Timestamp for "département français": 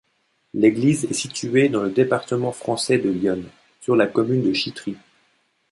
1.91-2.97